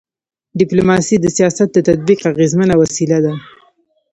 [0.59, 3.33] ډيپلوماسي د سیاست د تطبیق اغيزمنه وسیله ده.